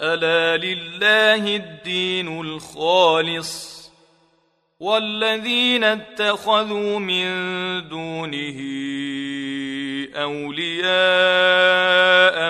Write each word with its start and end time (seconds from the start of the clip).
ألا 0.00 0.56
لله 0.56 1.56
الدين 1.56 2.40
الخالص 2.40 3.78
والذين 4.80 5.84
اتخذوا 5.84 6.98
من 6.98 7.28
دونه 7.88 8.58
أولياء 10.14 10.90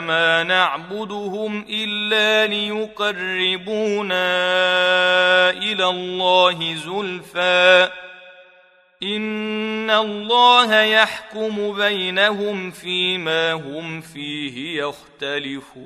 ما 0.01 0.43
نعبدهم 0.43 1.67
إلا 1.71 2.47
ليقربونا 2.47 4.21
إلى 5.51 5.85
الله 5.87 6.75
زلفى 6.75 7.89
ان 9.03 9.91
الله 9.91 10.83
يحكم 10.83 11.73
بينهم 11.73 12.71
فيما 12.71 13.53
هم 13.53 14.01
فيه 14.01 14.83
يختلفون 14.83 15.79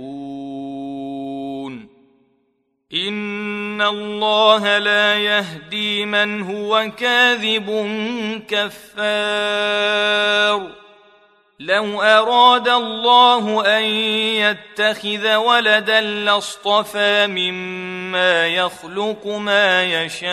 ان 2.94 3.82
الله 3.82 4.78
لا 4.78 5.18
يهدي 5.18 6.04
من 6.04 6.42
هو 6.42 6.90
كاذب 6.96 7.70
كفار 8.48 9.92
لو 11.60 12.02
اراد 12.02 12.68
الله 12.68 13.66
ان 13.78 13.84
يتخذ 13.84 15.34
ولدا 15.36 16.00
لاصطفى 16.00 17.26
مما 17.26 18.48
يخلق 18.48 19.26
ما 19.26 19.84
يشاء 19.84 20.32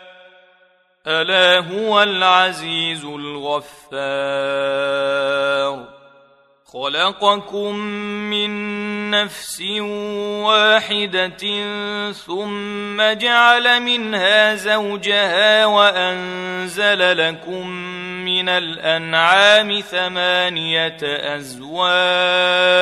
ألا 1.07 1.59
هو 1.59 2.03
العزيز 2.03 3.05
الغفار. 3.05 4.31
خلقكم 6.65 7.75
من 8.29 8.51
نفس 9.11 9.61
واحدة 10.45 11.37
ثم 12.11 13.01
جعل 13.01 13.79
منها 13.81 14.55
زوجها 14.55 15.65
وأنزل 15.65 17.27
لكم 17.27 17.67
من 18.25 18.49
الأنعام 18.49 19.81
ثمانية 19.81 20.97
أزواج. 21.35 22.81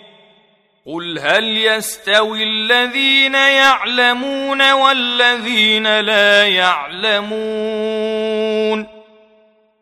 قل 0.91 1.19
هل 1.19 1.57
يستوي 1.57 2.43
الذين 2.43 3.35
يعلمون 3.35 4.71
والذين 4.71 5.99
لا 5.99 6.47
يعلمون 6.47 7.31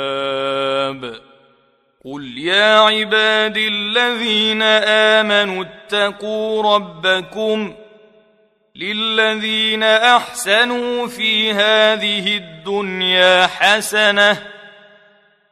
قل 2.04 2.38
يا 2.38 2.78
عبادي 2.78 3.68
الذين 3.68 4.62
امنوا 5.22 5.64
اتقوا 5.64 6.74
ربكم 6.74 7.74
للذين 8.76 9.82
احسنوا 9.82 11.06
في 11.06 11.52
هذه 11.52 12.36
الدنيا 12.36 13.46
حسنه 13.46 14.57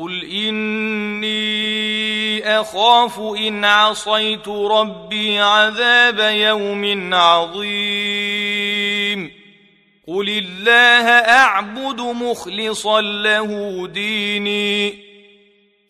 قل 0.00 0.24
إني 0.24 1.76
أخاف 2.60 3.20
إن 3.20 3.64
عصيت 3.64 4.48
ربي 4.48 5.38
عذاب 5.38 6.18
يوم 6.36 7.14
عظيم 7.14 8.66
قل 10.08 10.28
الله 10.28 11.08
أعبد 11.10 12.00
مخلصا 12.00 13.00
له 13.00 13.86
ديني 13.86 14.94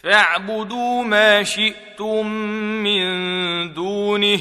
فاعبدوا 0.02 1.04
ما 1.04 1.42
شئتم 1.42 2.26
من 2.82 3.04
دونه 3.74 4.40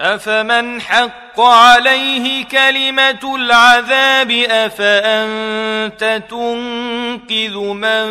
افمن 0.00 0.80
حق 0.80 1.40
عليه 1.40 2.44
كلمه 2.44 3.36
العذاب 3.36 4.30
افانت 4.50 6.22
تنقذ 6.30 7.58
من 7.58 8.06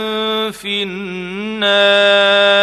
في 0.52 0.84
النار 0.84 2.63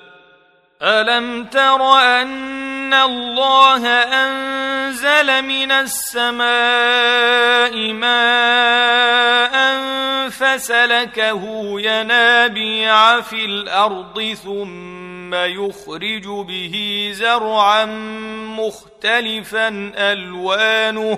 ألم 0.83 1.45
تر 1.45 1.93
أن 1.99 2.93
الله 2.93 3.87
أنزل 3.87 5.41
من 5.41 5.71
السماء 5.71 6.43
ماء 7.93 9.51
فسلكه 10.29 11.41
ينابيع 11.79 13.21
في 13.21 13.45
الأرض 13.45 14.33
ثم 14.43 15.35
يخرج 15.35 16.27
به 16.27 17.09
زرعا 17.13 17.85
مختلفا 18.59 19.91
ألوانه 19.95 21.17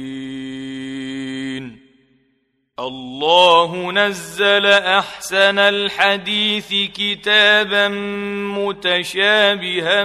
الله 2.79 3.91
نزل 3.91 4.65
أحسن 4.65 5.59
الحديث 5.59 6.73
كتابا 6.93 7.87
متشابها 8.57 10.03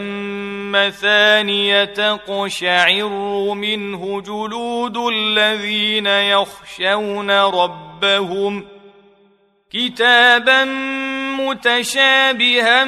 مثانية 0.72 1.84
تقشعر 1.84 3.08
منه 3.54 4.20
جلود 4.20 4.96
الذين 4.96 6.06
يخشون 6.06 7.30
ربهم 7.30 8.75
كتابا 9.72 10.64
متشابها 11.40 12.84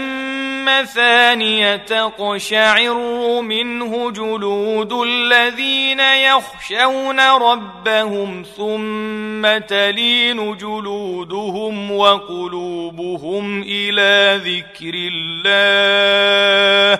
مثانية 0.65 1.77
تقشعر 1.77 2.95
منه 3.41 4.11
جلود 4.11 4.93
الذين 4.93 6.01
يخشون 6.01 7.21
ربهم 7.21 8.43
ثم 8.57 9.59
تلين 9.67 10.57
جلودهم 10.57 11.91
وقلوبهم 11.93 13.63
إلى 13.63 14.41
ذكر 14.45 14.95
الله. 15.13 16.99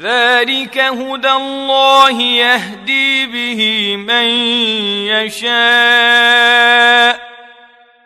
ذلك 0.00 0.78
هدى 0.78 1.30
الله 1.30 2.22
يهدي 2.22 3.26
به 3.26 3.96
من 3.96 4.28
يشاء. 5.38 6.54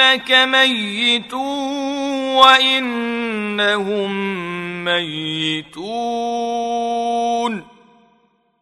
إنك 0.00 0.30
ميت 0.30 1.34
وإنهم 2.44 4.10
ميتون. 4.84 5.78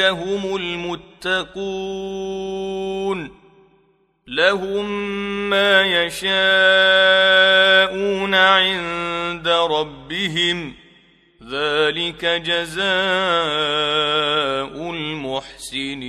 هم 0.00 0.56
المتقون. 0.56 1.88
لهم 4.26 5.10
ما 5.50 5.82
يشاءون 5.82 6.34
عند 8.34 9.48
ربهم. 9.48 10.74
ذلك 11.50 12.24
جزاء 12.24 12.84
المحسنين. 14.90 16.08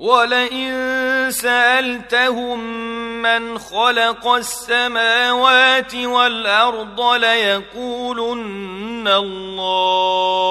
ولئن 0.00 1.30
سألتهم 1.30 2.58
من 3.22 3.58
خلق 3.58 4.28
السماوات 4.28 5.94
والأرض 5.94 7.00
ليقولن 7.14 9.08
الله. 9.08 10.50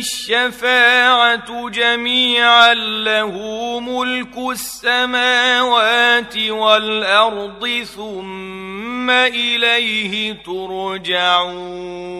الشفاعة 0.00 1.68
جميعا 1.68 2.74
له 2.74 3.34
ملك 3.80 4.38
السماوات 4.50 6.36
والأرض 6.36 7.84
ثم 7.96 9.10
إليه 9.10 10.42
ترجعون. 10.44 12.10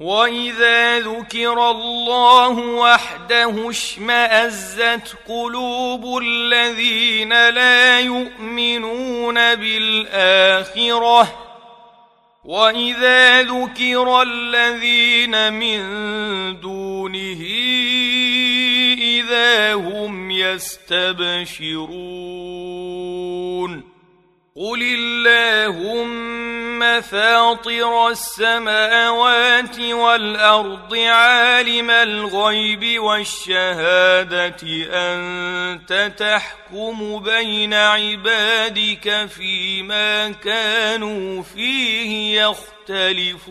وإذا 0.00 0.98
ذكر 0.98 1.70
الله 1.70 2.58
وحده 2.58 3.70
اشمأزت 3.70 5.16
قلوب 5.28 6.22
الذين 6.22 7.48
لا 7.48 8.00
يؤمنون 8.00 9.54
بالآخرة 9.54 11.49
واذا 12.44 13.42
ذكر 13.42 14.22
الذين 14.22 15.52
من 15.52 15.80
دونه 16.60 17.42
اذا 18.98 19.74
هم 19.74 20.30
يستبشرون 20.30 21.80
قل 24.56 24.82
اللهم 24.82 26.59
فاطر 27.00 28.08
السماوات 28.08 29.78
والأرض 29.80 30.94
عالم 30.94 31.90
الغيب 31.90 33.02
والشهادة 33.02 34.56
أنت 34.92 36.12
تحكم 36.18 37.22
بين 37.22 37.74
عبادك 37.74 39.28
فيما 39.28 40.28
كانوا 40.32 41.42
فيه 41.42 42.42
يختلفون 42.42 43.50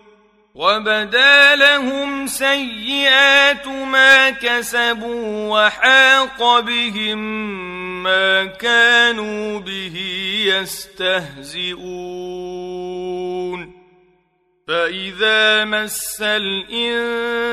وبدا 0.55 1.55
لهم 1.55 2.27
سيئات 2.27 3.67
ما 3.67 4.29
كسبوا 4.29 5.47
وحاق 5.49 6.59
بهم 6.59 7.19
ما 8.03 8.45
كانوا 8.45 9.59
به 9.59 9.97
يستهزئون 10.45 11.81
فاذا 14.67 15.65
مس 15.65 16.21
الانسان 16.21 17.51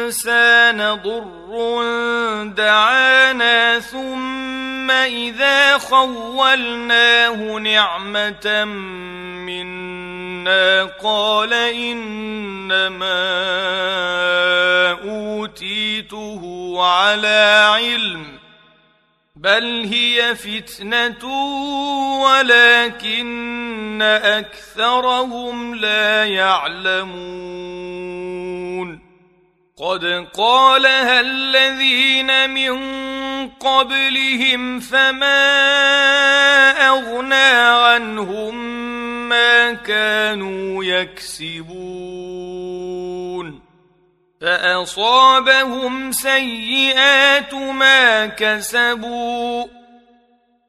ضر 0.95 2.45
دعانا 2.57 3.79
ثم 3.79 4.91
اذا 4.91 5.79
خولناه 5.79 7.59
نعمه 7.59 8.65
منا 9.45 10.08
قال 11.03 11.53
إنما 11.55 13.09
أوتيته 14.93 16.75
على 16.79 17.69
علم 17.75 18.39
بل 19.37 19.85
هي 19.93 20.35
فتنة 20.35 21.25
ولكن 22.23 24.03
أكثرهم 24.23 25.75
لا 25.75 26.25
يعلمون. 26.25 27.79
قد 29.79 30.27
قالها 30.35 31.21
الذين 31.21 32.51
من 32.51 32.79
قبلهم 33.49 34.81
فما 34.81 36.48
كانوا 39.87 40.85
يكسبون 40.85 42.39
فأصابهم 44.41 46.13
سيئات 46.13 47.55
ما 47.55 48.27
كسبوا 48.27 49.67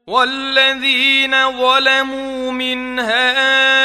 والذين 0.06 1.52
ظلموا 1.52 2.52
من 2.52 2.98
هؤلاء 2.98 3.80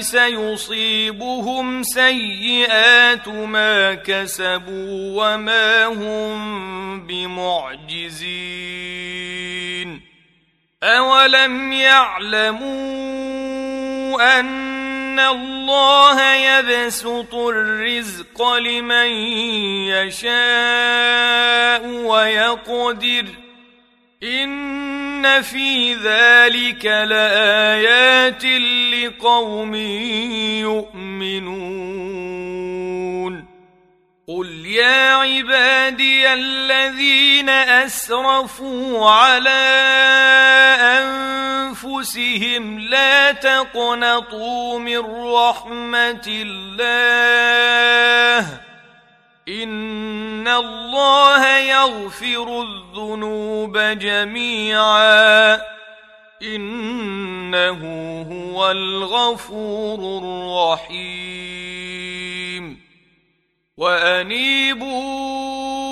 سيصيبهم 0.00 1.82
سيئات 1.82 3.28
ما 3.28 3.94
كسبوا 3.94 5.22
وما 5.24 5.84
هم 5.86 7.06
بمعجزين 7.06 8.52
اولم 10.82 11.72
يعلموا 11.72 12.72
ان 14.40 15.20
الله 15.20 16.34
يبسط 16.34 17.34
الرزق 17.34 18.54
لمن 18.54 19.06
يشاء 19.86 21.86
ويقدر 21.86 23.24
ان 24.22 25.42
في 25.42 25.94
ذلك 25.94 26.86
لايات 26.86 28.44
لقوم 28.94 29.74
يؤمنون 31.34 33.44
قل 34.28 34.66
يا 34.66 35.14
عبادي 35.14 36.32
الذين 36.32 37.48
اسرفوا 37.48 39.10
على 39.10 39.62
أنفسهم 41.84 42.78
لا 42.78 43.32
تقنطوا 43.32 44.78
من 44.78 44.98
رحمة 45.34 46.24
الله. 46.28 46.80
إن 49.48 50.48
الله 50.48 51.58
يغفر 51.58 52.62
الذنوب 52.62 53.78
جميعا. 53.78 55.60
إنه 56.42 57.80
هو 58.30 58.70
الغفور 58.70 60.18
الرحيم. 60.78 62.82
وأنيبوا 63.76 65.91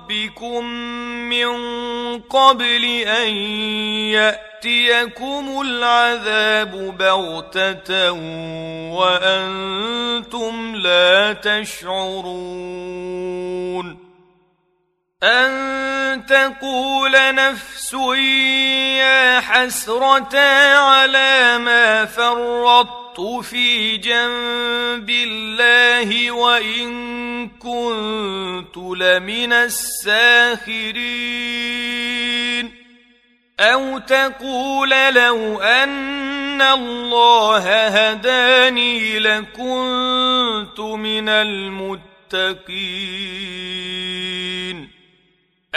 من 1.29 1.51
قبل 2.19 2.85
ان 3.07 3.29
ياتيكم 4.13 5.61
العذاب 5.61 6.97
بغته 6.97 8.11
وأنتم 8.91 10.75
لا 10.75 11.33
تشعرون 11.33 12.71
أن 15.23 16.25
تقول 16.25 17.35
نفس 17.35 17.93
يا 18.97 19.39
حسرة 19.39 20.39
على 20.77 21.57
ما 21.57 22.05
فرطت 22.05 23.00
في 23.19 23.97
جنب 23.97 25.09
الله 25.09 26.31
وإن 26.31 27.49
كنت 27.49 28.77
لمن 28.77 29.53
الساخرين 29.53 31.11
أو 33.59 33.97
تقول 33.97 34.89
لو 34.89 35.59
أن 35.59 36.61
الله 36.61 37.87
هداني 37.87 39.19
لكنت 39.19 40.79
من 40.79 41.29
المتقين 41.29 42.81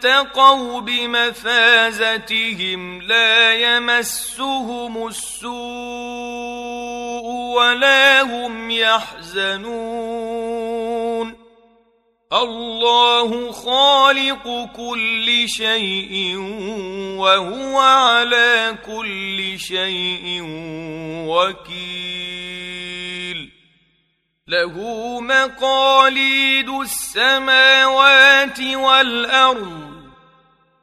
اتقوا 0.00 0.80
بمفازتهم 0.80 1.82
لا 3.02 3.54
يمسهم 3.54 5.06
السوء 5.06 5.60
ولا 7.56 8.22
هم 8.22 8.70
يحزنون. 8.70 9.80
الله 12.32 13.52
خالق 13.52 14.68
كل 14.76 15.48
شيء 15.48 16.36
وهو 17.16 17.78
على 17.78 18.78
كل 18.86 19.58
شيء 19.58 20.42
وكيل. 21.28 22.40
له 24.48 24.74
مقاليد 25.20 26.68
السماوات 26.68 28.60
والأرض 28.60 29.89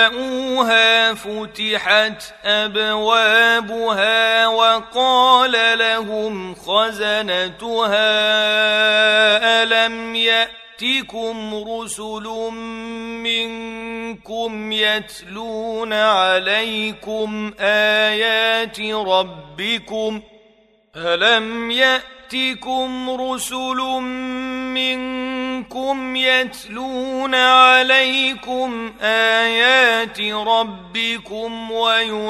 جاءوها 0.00 1.14
فتحت 1.14 2.22
أبوابها 2.44 4.46
وقال 4.46 5.78
لهم 5.78 6.54
خزنتها 6.54 8.00
ألم 9.62 10.16
يأتكم 10.16 11.54
رسل 11.54 12.24
منكم 13.22 14.72
يتلون 14.72 15.92
عليكم 15.92 17.52
آيات 17.60 18.80
ربكم 18.80 20.22
الم 20.96 21.70
ياتكم 21.70 23.10
رسل 23.10 23.76
منكم 24.74 26.16
يتلون 26.16 27.34
عليكم 27.34 28.92
ايات 29.02 30.20
ربكم 30.20 31.70
وينذرونكم 31.70 32.26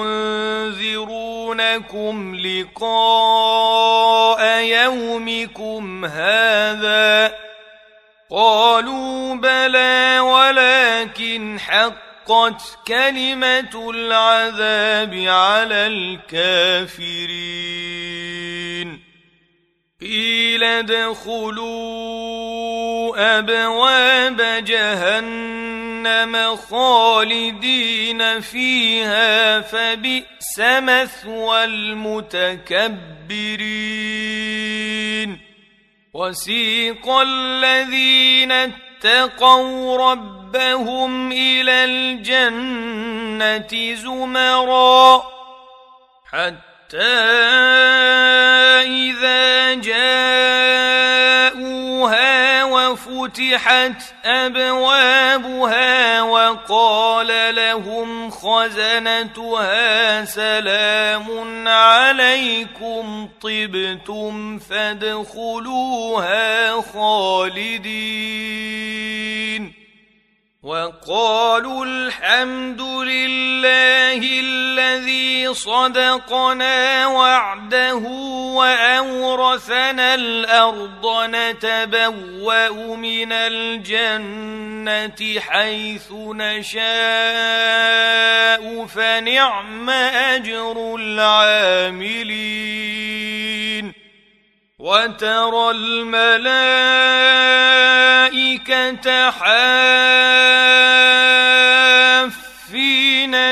لقاء 2.36 3.82
يومكم 4.62 6.04
هذا 6.04 7.34
قالوا 8.30 9.34
بلى 9.34 10.20
ولكن 10.20 11.58
حقت 12.30 12.78
كلمة 12.86 13.90
العذاب 13.90 15.14
على 15.14 15.86
الكافرين. 15.86 17.30
قيل 20.00 20.64
ادخلوا 20.64 21.78
أبواب 23.38 24.64
جهنم 24.64 26.56
خالدين 26.56 28.40
فيها 28.40 29.60
فبئس 29.60 30.58
مثوى 30.58 31.64
المتكبرين. 31.64 32.90
وسيق 36.14 37.08
الذين 37.08 38.89
اتقوا 39.04 40.10
ربهم 40.12 41.32
إلى 41.32 41.84
الجنة 41.84 43.94
زمرا 43.94 45.22
حتى 46.30 47.16
إذا 48.84 49.74
جاءوها 49.74 50.59
وفتحت 53.30 54.02
أبوابها 54.24 56.22
وقال 56.22 57.54
لهم 57.54 58.30
خزنتها 58.30 60.24
سلام 60.24 61.68
عليكم 61.68 63.28
طبتم 63.42 64.58
فادخلوها 64.58 66.00
خالدين. 66.80 68.10
وقالوا 70.62 71.84
الحمد 71.84 72.80
لله 72.80 74.40
الذي 75.00 75.54
صدقنا 75.54 77.06
وعده 77.06 77.94
وأورثنا 78.56 80.14
الأرض 80.14 81.06
نتبوأ 81.30 82.96
من 82.96 83.32
الجنة 83.32 84.60
حيث 85.40 86.12
نشاء 86.12 86.84
فنعم 88.86 89.90
أجر 89.90 90.96
العاملين. 90.96 92.40
وترى 94.78 95.70
الملائكة 95.70 96.60
حافين 99.30 100.40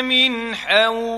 من 0.05 0.55
حول 0.55 1.18